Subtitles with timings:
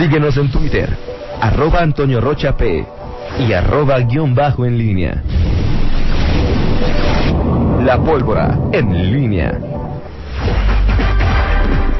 [0.00, 0.88] Síguenos en Twitter,
[1.42, 2.86] arroba Antonio Rocha P
[3.46, 5.22] y arroba guion bajo en línea.
[7.84, 9.58] La pólvora en línea.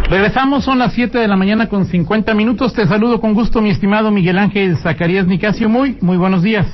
[0.08, 2.72] Regresamos, son las 7 de la mañana con 50 minutos.
[2.72, 5.68] Te saludo con gusto, mi estimado Miguel Ángel Zacarías Nicasio.
[5.68, 6.66] Muy, muy buenos días.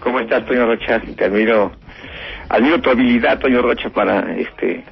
[0.00, 1.00] ¿Cómo estás, Toño Rocha?
[1.16, 1.72] Te admiro,
[2.50, 4.84] admiro tu habilidad, Toño Rocha, para este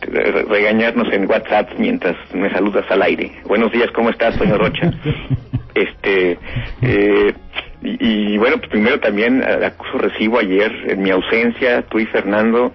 [0.00, 3.32] regañarnos en WhatsApp mientras me saludas al aire.
[3.44, 4.92] Buenos días, ¿cómo estás, Toño Rocha?
[5.74, 6.38] este,
[6.82, 7.34] eh,
[7.82, 12.74] y, bueno, pues primero también acuso recibo ayer, en mi ausencia, tú y Fernando,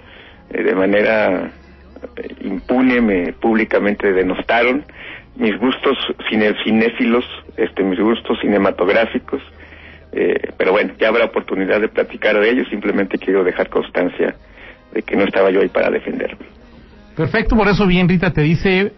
[0.51, 1.51] eh, de manera
[2.17, 4.85] eh, impune, me públicamente denostaron
[5.35, 5.97] mis gustos
[6.29, 7.25] cine, cinéfilos,
[7.57, 9.41] este, mis gustos cinematográficos,
[10.59, 14.35] pero bueno, ya habrá oportunidad de platicar de ello, simplemente quiero dejar constancia
[14.93, 16.52] de que no estaba yo ahí para defenderme.
[17.15, 18.93] Perfecto, por eso bien Rita te dice,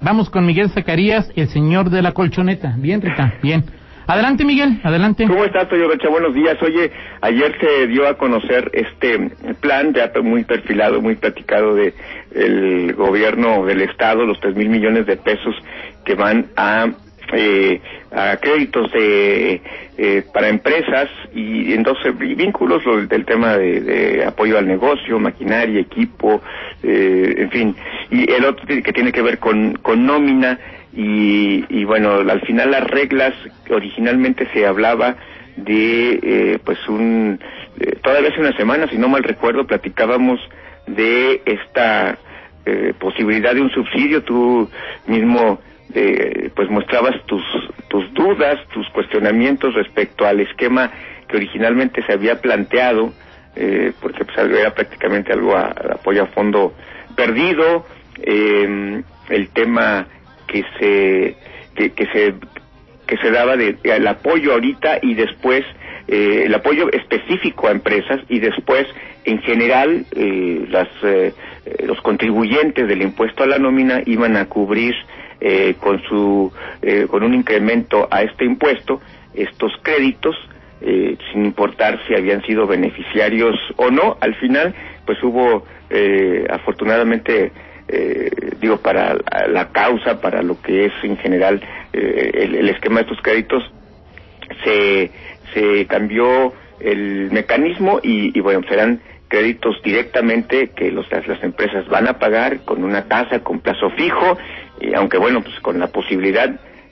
[0.00, 2.74] vamos con Miguel Zacarías, el señor de la colchoneta.
[2.78, 3.64] Bien Rita, bien.
[4.06, 5.26] Adelante Miguel, adelante.
[5.26, 6.08] ¿Cómo estás, Toyo Rocha?
[6.08, 6.56] Buenos días.
[6.62, 11.92] Oye, ayer se dio a conocer este plan ya muy perfilado, muy platicado de
[12.34, 15.54] el gobierno del estado, los tres mil millones de pesos
[16.06, 16.86] que van a
[17.32, 19.60] eh, a créditos de,
[19.96, 26.40] eh, para empresas y entonces vínculos del tema de, apoyo al negocio, maquinaria, equipo,
[26.82, 27.76] eh, en fin,
[28.10, 30.58] y el otro que tiene que ver con, con nómina
[30.94, 33.34] y, y bueno, al final las reglas
[33.70, 35.16] originalmente se hablaba
[35.56, 37.40] de eh, pues un
[38.02, 40.40] todavía hace una semana si no mal recuerdo platicábamos
[40.86, 42.18] de esta
[42.98, 44.22] posibilidad de un subsidio.
[44.22, 44.68] Tú
[45.06, 45.58] mismo
[45.94, 47.42] eh, pues mostrabas tus,
[47.88, 50.90] tus dudas, tus cuestionamientos respecto al esquema
[51.28, 53.12] que originalmente se había planteado,
[53.56, 56.74] eh, porque pues, era prácticamente algo a, apoyo a fondo
[57.16, 57.86] perdido,
[58.22, 60.06] eh, el tema
[60.46, 61.36] que se
[61.74, 62.34] que, se
[63.06, 65.64] que se daba de, el apoyo ahorita y después
[66.08, 68.86] eh, el apoyo específico a empresas y después
[69.24, 71.32] en general eh, las eh,
[71.86, 74.94] los contribuyentes del impuesto a la nómina iban a cubrir
[75.40, 79.00] eh, con su eh, con un incremento a este impuesto
[79.34, 80.34] estos créditos
[80.80, 84.74] eh, sin importar si habían sido beneficiarios o no al final
[85.06, 85.64] pues hubo
[86.50, 87.52] afortunadamente
[88.60, 89.16] digo para
[89.48, 91.62] la causa para lo que es en general
[91.92, 93.62] el, esquema de estos créditos
[94.64, 95.10] se
[95.54, 102.08] se cambió el mecanismo y, y bueno serán créditos directamente que los, las empresas van
[102.08, 104.38] a pagar con una tasa, con plazo fijo,
[104.80, 106.50] y aunque bueno, pues con la posibilidad,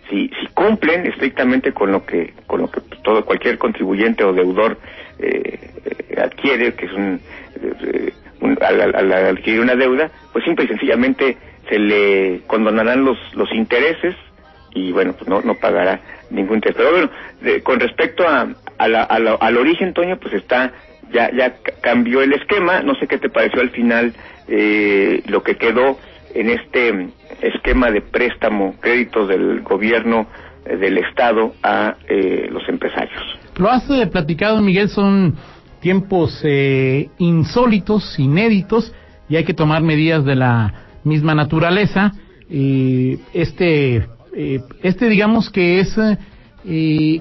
[0.08, 4.78] si, si cumplen estrictamente con lo que, con lo que todo cualquier contribuyente o deudor
[5.18, 5.70] eh,
[6.16, 7.20] adquiere, que es un,
[7.60, 8.12] eh,
[8.60, 11.36] al, adquirir una deuda, pues simple y sencillamente
[11.68, 14.14] se le condonarán los, los intereses
[14.74, 16.76] y bueno, pues no, no pagará ningún interés.
[16.76, 17.10] Pero bueno,
[17.64, 18.46] con respecto a,
[18.78, 20.72] a la, al origen, Toño, pues está
[21.12, 22.82] ya, ya cambió el esquema.
[22.82, 24.12] No sé qué te pareció al final
[24.48, 25.98] eh, lo que quedó
[26.40, 27.08] en este
[27.40, 30.26] esquema de préstamo, créditos del gobierno
[30.64, 33.22] eh, del Estado a eh, los empresarios.
[33.56, 35.34] Lo has platicado, Miguel, son
[35.80, 36.44] tiempos
[37.18, 38.92] insólitos, inéditos,
[39.28, 42.12] y hay que tomar medidas de la misma naturaleza.
[42.48, 44.06] este,
[44.82, 45.96] este digamos que es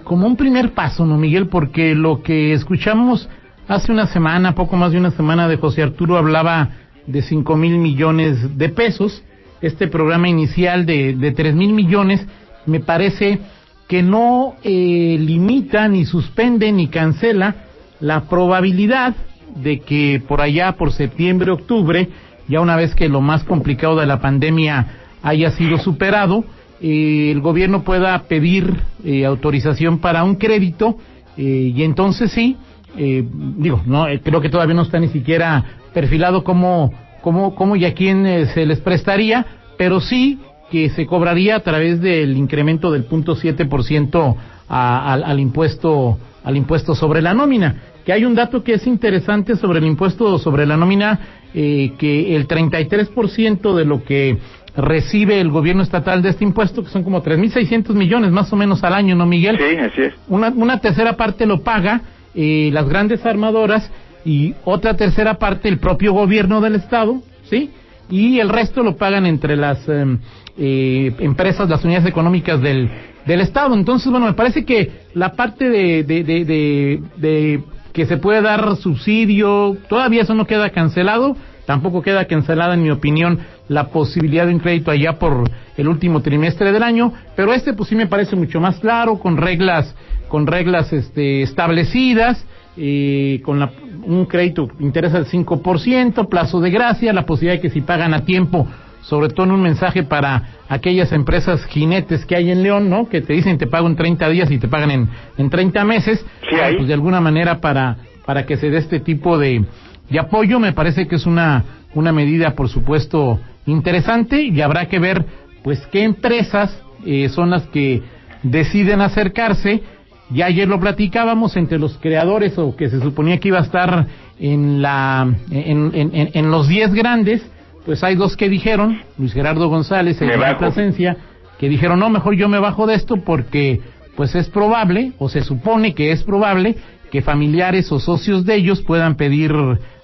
[0.04, 1.48] como un primer paso, ¿no, Miguel?
[1.48, 3.30] Porque lo que escuchamos
[3.68, 6.70] Hace una semana, poco más de una semana, de José Arturo hablaba
[7.08, 9.24] de cinco mil millones de pesos.
[9.62, 12.26] Este programa inicial de, de tres mil millones
[12.66, 13.40] me parece
[13.88, 17.56] que no eh, limita, ni suspende, ni cancela
[18.00, 19.16] la probabilidad
[19.56, 22.10] de que por allá, por septiembre, octubre,
[22.48, 24.88] ya una vez que lo más complicado de la pandemia
[25.24, 26.44] haya sido superado,
[26.82, 30.98] eh, el gobierno pueda pedir eh, autorización para un crédito
[31.38, 32.56] y entonces sí,
[32.98, 33.24] eh,
[33.58, 35.64] digo, no eh, creo que todavía no está ni siquiera
[35.94, 39.46] perfilado cómo, cómo, cómo y a quién eh, se les prestaría,
[39.78, 40.40] pero sí
[40.72, 44.36] que se cobraría a través del incremento del punto siete por ciento
[44.68, 47.76] al impuesto al impuesto sobre la nómina.
[48.06, 51.20] Que hay un dato que es interesante sobre el impuesto sobre la nómina,
[51.54, 54.38] eh, que el 33% de lo que
[54.78, 58.84] recibe el gobierno estatal de este impuesto, que son como 3.600 millones más o menos
[58.84, 59.58] al año, ¿no, Miguel?
[59.58, 60.14] Sí, así es.
[60.28, 62.02] Una, una tercera parte lo paga
[62.36, 63.90] eh, las grandes armadoras
[64.26, 67.72] y otra tercera parte el propio gobierno del estado, ¿sí?
[68.10, 70.20] Y el resto lo pagan entre las em,
[70.58, 72.90] eh, empresas, las unidades económicas del,
[73.26, 73.74] del estado.
[73.76, 78.76] Entonces, bueno, me parece que la parte de, de, de, de, que se puede dar
[78.78, 84.54] subsidio, todavía eso no queda cancelado, tampoco queda cancelada, en mi opinión, la posibilidad de
[84.54, 88.36] un crédito allá por el último trimestre del año, pero este pues sí me parece
[88.36, 89.96] mucho más claro, con reglas,
[90.28, 92.46] con reglas este, establecidas,
[92.78, 93.72] eh, con la,
[94.04, 98.26] un crédito interesa del 5%, plazo de gracia, la posibilidad de que si pagan a
[98.26, 98.68] tiempo,
[99.02, 103.08] sobre todo en un mensaje para aquellas empresas jinetes que hay en León, ¿no?
[103.08, 106.26] Que te dicen te pago en 30 días y te pagan en, en 30 meses,
[106.50, 109.64] pues de alguna manera para, para que se dé este tipo de,
[110.10, 111.64] de apoyo, me parece que es una,
[111.94, 115.26] una medida, por supuesto, interesante y habrá que ver,
[115.64, 118.04] pues, qué empresas eh, son las que
[118.44, 119.82] deciden acercarse.
[120.30, 124.08] Ya ayer lo platicábamos entre los creadores o que se suponía que iba a estar
[124.40, 127.46] en la en, en, en los 10 grandes,
[127.86, 131.16] pues hay dos que dijeron, Luis Gerardo González y la Plasencia,
[131.60, 133.82] que dijeron, no, mejor yo me bajo de esto porque
[134.16, 136.78] pues es probable, o se supone que es probable,
[137.12, 139.54] que familiares o socios de ellos puedan pedir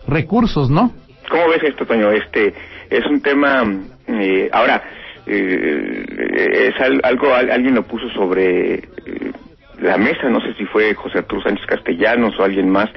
[0.07, 0.93] recursos, ¿no?
[1.29, 2.11] ¿Cómo ves esto, Toño?
[2.11, 2.53] Este
[2.89, 3.63] es un tema,
[4.07, 4.83] eh, ahora,
[5.25, 9.31] eh, es algo, alguien lo puso sobre eh,
[9.79, 12.89] la mesa, no sé si fue José Arturo Sánchez Castellanos o alguien más,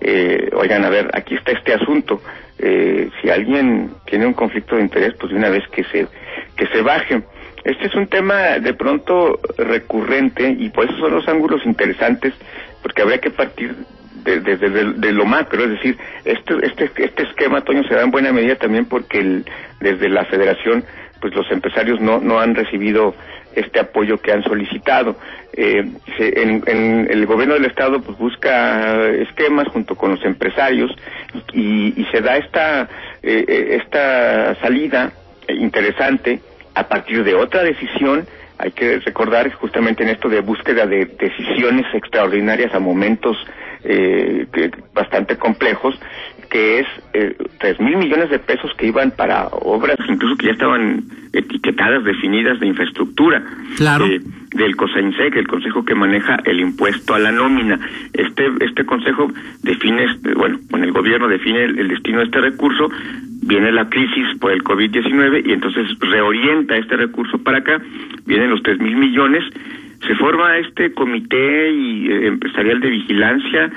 [0.00, 2.20] eh, oigan, a ver, aquí está este asunto,
[2.58, 6.06] eh, si alguien tiene un conflicto de interés, pues de una vez que se,
[6.56, 7.22] que se baje.
[7.64, 12.34] Este es un tema de pronto recurrente y por eso son los ángulos interesantes,
[12.82, 13.76] porque habría que partir
[14.24, 18.10] desde de, de, lo macro, es decir, este, este, este esquema, Toño, se da en
[18.10, 19.44] buena medida también porque el,
[19.80, 20.84] desde la federación,
[21.20, 23.14] pues los empresarios no, no han recibido
[23.54, 25.16] este apoyo que han solicitado.
[25.52, 25.84] Eh,
[26.18, 30.90] el gobierno del estado pues busca esquemas junto con los empresarios
[31.52, 32.88] y, se da esta
[33.22, 35.12] eh, esta salida
[35.48, 36.40] interesante
[36.74, 38.26] a partir de otra decisión
[38.58, 43.36] hay que recordar justamente en esto de búsqueda de decisiones extraordinarias a momentos
[43.84, 44.46] eh,
[44.94, 45.98] bastante complejos
[46.52, 50.52] que es eh, tres mil millones de pesos que iban para obras incluso que ya
[50.52, 51.02] estaban
[51.32, 53.42] etiquetadas, definidas de infraestructura.
[53.76, 54.04] Claro.
[54.04, 54.20] Eh,
[54.54, 57.80] del COSAINSEC, el consejo que maneja el impuesto a la nómina.
[58.12, 59.32] Este este consejo
[59.62, 62.90] define, este, bueno, con el gobierno define el, destino de este recurso,
[63.46, 67.80] viene la crisis por el COVID-19 y entonces reorienta este recurso para acá,
[68.26, 69.42] vienen los tres mil millones,
[70.06, 73.70] se forma este comité y, eh, empresarial de vigilancia,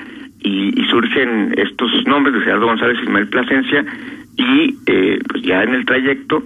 [0.46, 3.84] y, surgen estos nombres de Gerardo González y Ismael Plasencia
[4.36, 6.42] y eh, pues ya en el trayecto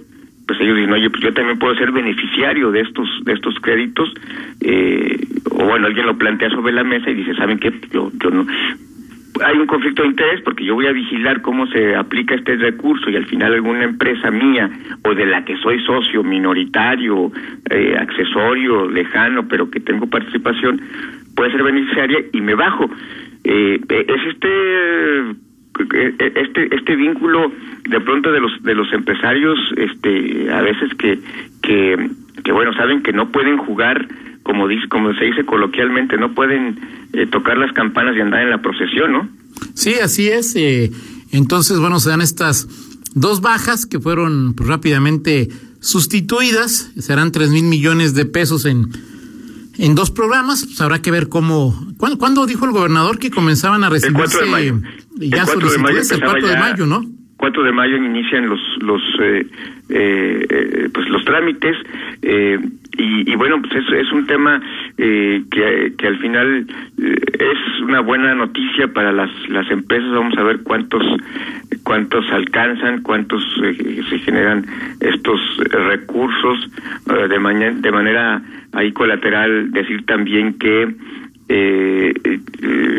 [0.47, 4.11] pues ellos dicen oye pues yo también puedo ser beneficiario de estos de estos créditos
[4.61, 5.19] eh,
[5.51, 8.47] o bueno alguien lo plantea sobre la mesa y dice saben qué yo yo no
[9.43, 13.09] hay un conflicto de interés porque yo voy a vigilar cómo se aplica este recurso
[13.09, 14.69] y al final alguna empresa mía
[15.03, 17.31] o de la que soy socio minoritario,
[17.69, 20.81] eh, accesorio, lejano, pero que tengo participación,
[21.35, 22.89] puede ser beneficiaria y me bajo.
[23.43, 25.31] Eh, es este
[25.93, 27.51] eh, este este vínculo
[27.89, 31.17] de pronto de los de los empresarios este a veces que
[31.63, 32.09] que,
[32.43, 34.05] que bueno saben que no pueden jugar
[34.43, 36.79] como dice como se dice coloquialmente no pueden
[37.13, 39.29] eh, tocar las campanas y andar en la procesión no
[39.73, 40.55] sí así es
[41.31, 42.67] entonces bueno se dan estas
[43.15, 45.49] dos bajas que fueron pues, rápidamente
[45.79, 48.87] sustituidas serán tres mil millones de pesos en
[49.81, 51.73] en dos programas, pues habrá que ver cómo.
[51.97, 54.81] ¿Cuándo, dijo el gobernador que comenzaban a recibirse el 4 de mayo.
[55.17, 56.11] ya solicitudes?
[56.11, 57.03] El 4 de mayo, ¿no?
[57.37, 59.47] 4 de mayo inician los los eh,
[59.89, 61.75] eh, eh, pues los trámites
[62.21, 62.59] eh,
[62.97, 64.61] y, y, bueno pues es, es un tema
[64.97, 66.67] eh, que, al final
[67.01, 70.11] eh, es una buena noticia para las las empresas.
[70.11, 71.03] Vamos a ver cuántos
[71.83, 74.65] cuántos alcanzan cuántos se generan
[74.99, 75.39] estos
[75.87, 76.69] recursos
[77.29, 78.41] de mañana de manera
[78.73, 79.71] ahí colateral.
[79.71, 80.93] Decir también que
[81.53, 82.13] eh,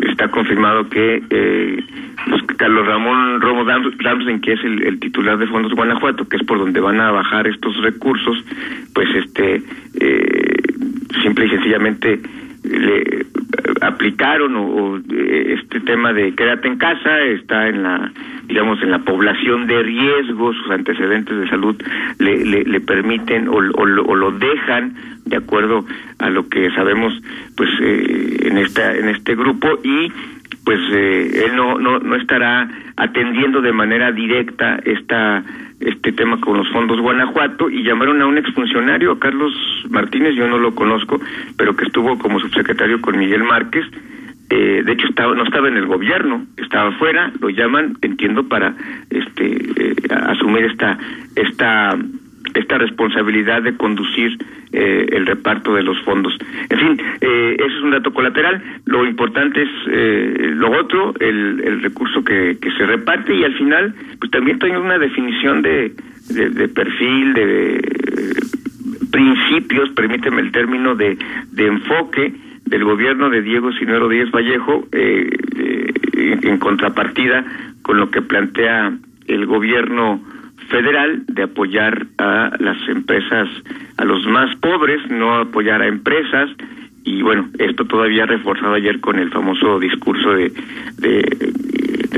[0.09, 1.83] está confirmado que eh,
[2.57, 6.79] Carlos Ramón Romo Damsen, que es el, titular de Fondos Guanajuato, que es por donde
[6.79, 8.43] van a bajar estos recursos,
[8.93, 9.63] pues este
[9.99, 10.61] eh,
[11.23, 12.19] simple y sencillamente
[12.63, 13.25] le
[13.85, 18.11] aplicaron o, este tema de quédate en casa está en la
[18.47, 21.75] digamos en la población de riesgo sus antecedentes de salud
[22.19, 23.85] le, le, permiten o, o,
[24.15, 25.85] lo dejan de acuerdo
[26.19, 27.13] a lo que sabemos
[27.55, 30.11] pues eh, en esta en este grupo y
[30.65, 35.43] pues eh, él no, no no estará atendiendo de manera directa esta
[35.79, 39.53] este tema con los fondos Guanajuato y llamaron a un exfuncionario, a Carlos
[39.89, 41.19] Martínez, yo no lo conozco,
[41.57, 43.85] pero que estuvo como subsecretario con Miguel Márquez.
[44.49, 48.75] Eh, de hecho estaba no estaba en el gobierno, estaba fuera, lo llaman, entiendo, para
[49.09, 50.97] este asumir esta
[51.35, 51.97] esta
[52.53, 54.37] esta responsabilidad de conducir
[54.71, 56.35] eh, el reparto de los fondos.
[56.69, 58.61] En fin, eh, eso es un dato colateral.
[58.85, 63.53] Lo importante es eh, lo otro, el, el recurso que, que, se reparte y al
[63.53, 65.93] final, pues también tengo una definición de,
[66.29, 67.81] de, perfil, de,
[69.11, 71.17] principios, permíteme el término, de,
[71.51, 72.33] de enfoque
[72.65, 77.45] del gobierno de Diego Sinuero Díaz Vallejo en contrapartida
[77.81, 78.91] con lo que plantea
[79.27, 80.19] el gobierno
[80.69, 83.49] federal de apoyar a las empresas,
[83.97, 86.49] a los más pobres, no apoyar a empresas.
[87.03, 90.51] Y bueno, esto todavía reforzado ayer con el famoso discurso de,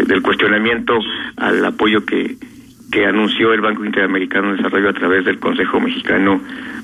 [0.07, 0.99] del cuestionamiento
[1.37, 2.35] al apoyo que,
[2.91, 6.39] que anunció el Banco Interamericano de Desarrollo a través del Consejo Mexicano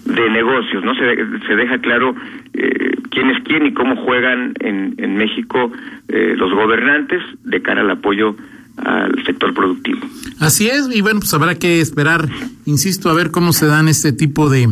[0.05, 0.83] de Negocios.
[0.83, 1.15] No se,
[1.47, 2.15] se deja claro
[2.53, 5.71] eh, quién es quién y cómo juegan en, en México
[6.07, 8.35] eh, los gobernantes de cara al apoyo
[8.77, 9.99] al sector productivo.
[10.39, 12.27] Así es, y bueno, pues habrá que esperar,
[12.65, 14.67] insisto, a ver cómo se dan este tipo de,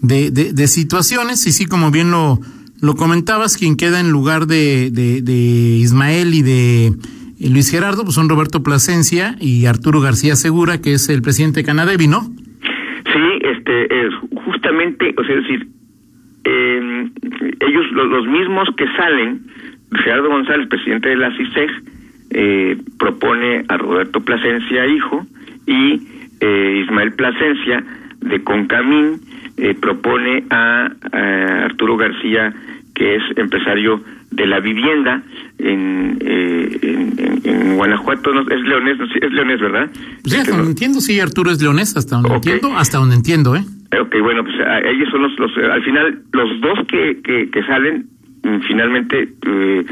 [0.00, 1.46] de, de, situaciones.
[1.46, 2.40] Y sí, como bien lo,
[2.80, 5.32] lo comentabas, quien queda en lugar de, de,
[5.82, 10.94] Ismael y de eh, Luis Gerardo, pues son Roberto Plasencia y Arturo García Segura, que
[10.94, 12.22] es el presidente de Canadevi, ¿no?
[13.12, 14.14] Sí, este, es
[14.44, 15.68] justamente, o sea, es decir,
[16.44, 17.12] em,
[17.60, 19.46] ellos, los, mismos que salen,
[20.04, 21.70] Gerardo González, presidente de la CISEG,
[22.30, 25.26] eh, propone a Roberto Plasencia, hijo,
[25.66, 26.06] y
[26.40, 27.84] eh, Ismael Plasencia
[28.20, 29.20] de Concamín
[29.56, 30.90] eh, propone a,
[31.64, 32.54] Arturo García,
[32.94, 35.22] que es empresario de la vivienda
[35.58, 39.90] en, en, Guanajuato, es leonés, es leonés, ¿verdad?
[40.24, 43.64] Sí, hasta donde entiendo, sí, Arturo es leonés, hasta donde entiendo, hasta donde entiendo, ¿eh?
[43.98, 48.06] Ok, bueno, pues ellos son los, los, al final, los dos que, que, que salen
[48.42, 49.84] Mm, finalmente eh,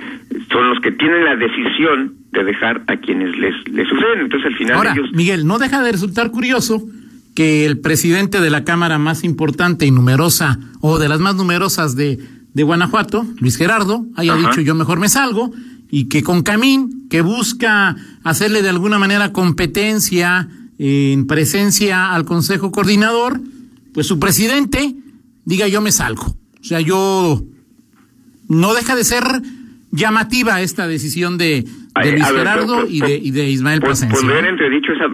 [0.51, 4.21] son los que tienen la decisión de dejar a quienes les, les suceden.
[4.21, 6.87] Entonces, al final Ahora, Miguel, no deja de resultar curioso
[7.35, 11.95] que el presidente de la Cámara más importante y numerosa, o de las más numerosas
[11.95, 12.19] de,
[12.53, 15.53] de Guanajuato, Luis Gerardo, haya dicho yo mejor me salgo,
[15.91, 22.71] y que con Camín, que busca hacerle de alguna manera competencia en presencia al Consejo
[22.71, 23.41] Coordinador,
[23.95, 24.95] pues su presidente
[25.45, 26.25] diga yo me salgo.
[26.61, 27.43] O sea, yo
[28.49, 29.25] no deja de ser
[29.91, 31.65] llamativa esta decisión de,
[32.03, 34.19] de Luis Gerardo y, de, y de Ismael Plasencia.
[34.21, 35.07] Por ver entredicho, esa,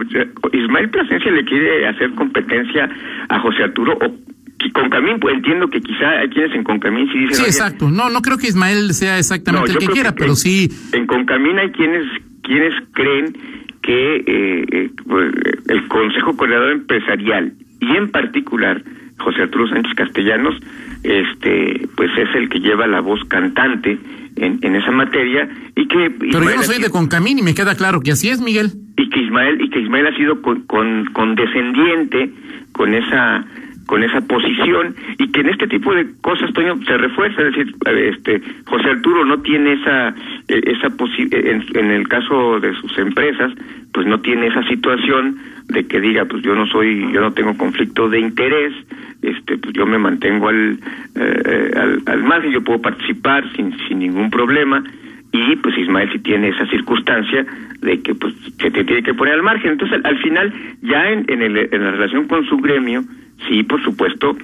[0.53, 2.89] Ismael Plasencia le quiere hacer competencia
[3.29, 4.35] a José Arturo o
[4.73, 7.35] Concamín, pues entiendo que quizá hay quienes en Concamín sí dicen...
[7.35, 7.89] Sí, exacto.
[7.89, 10.69] No, no creo que Ismael sea exactamente el que quiera, pero sí...
[10.91, 12.05] En Concamín hay quienes,
[12.41, 13.37] quienes creen
[13.81, 15.31] que eh, eh, pues,
[15.69, 18.81] el Consejo Coordinador Empresarial y en particular
[19.19, 20.55] José Arturo Sánchez Castellanos
[21.03, 23.97] este pues es el que lleva la voz cantante
[24.35, 27.75] en, en esa materia y que pero yo no soy de Concamín y me queda
[27.75, 28.71] claro que así es Miguel.
[28.97, 32.31] Y que Ismael y que Ismael ha sido con, con, condescendiente
[32.71, 33.45] con esa
[33.85, 37.41] con esa posición y que en este tipo de cosas Toño se refuerza.
[37.43, 40.09] Es decir este José Arturo no tiene esa
[40.47, 40.87] e, esa
[41.17, 43.51] en, en el caso de sus empresas
[43.93, 47.57] pues no tiene esa situación de que diga pues yo no soy yo no tengo
[47.57, 48.73] conflicto de interés
[49.21, 50.79] este pues yo me mantengo al
[51.15, 54.83] eh, al, al margen yo puedo participar sin sin ningún problema.
[55.31, 57.45] Y pues Ismael sí tiene esa circunstancia
[57.81, 59.71] de que pues se te tiene que poner al margen.
[59.71, 63.03] Entonces al, final ya en en, el, en la relación con su gremio
[63.47, 64.37] sí por supuesto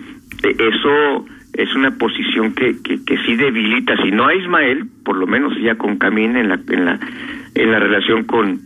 [0.44, 5.18] e, eso es una posición que, que, que sí debilita si no a Ismael por
[5.18, 7.00] lo menos ya con Camín en la en la
[7.56, 8.62] en la relación con,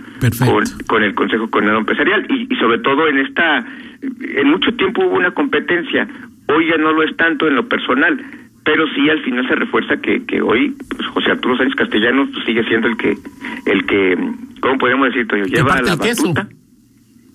[0.88, 3.66] con, el Consejo Coordinador Empresarial y, y, sobre todo en esta,
[4.02, 6.08] en mucho tiempo hubo una competencia,
[6.48, 8.24] hoy ya no lo es tanto en lo personal,
[8.64, 12.64] pero sí al final se refuerza que, que hoy pues, José Arturo Sánchez Castellanos sigue
[12.66, 13.18] siendo el que,
[13.66, 14.18] el que,
[14.62, 15.28] ¿cómo podemos decir?
[15.48, 16.48] Lleva la batuta.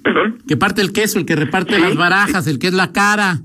[0.02, 0.38] ¿Perdón?
[0.48, 3.40] Que parte el queso, el que reparte las barajas, el que es la cara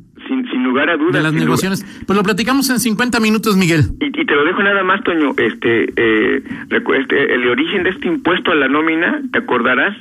[0.75, 1.13] lugar a dudas.
[1.13, 1.85] De las negociaciones.
[2.05, 3.85] Pues lo platicamos en 50 minutos, Miguel.
[4.01, 5.31] Y, te lo dejo nada más, Toño.
[5.37, 9.95] Este, eh, este, el origen de este impuesto a la nómina, te acordarás,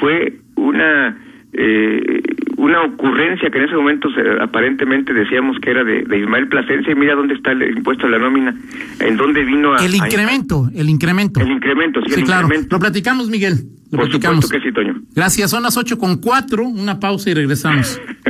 [0.00, 1.16] fue una
[1.52, 2.22] eh,
[2.56, 4.08] una ocurrencia que en ese momento
[4.40, 8.18] aparentemente decíamos que era de, Ismael Plasencia y mira dónde está el impuesto a la
[8.18, 8.54] nómina,
[9.00, 9.84] en dónde vino a...
[9.84, 11.40] El incremento, el incremento.
[11.40, 12.48] El incremento, sí, claro.
[12.70, 13.54] Lo platicamos, Miguel.
[13.90, 14.48] Lo Por platicamos.
[14.48, 15.00] que sí, Toño.
[15.14, 18.00] Gracias, son las ocho con cuatro, una pausa y regresamos.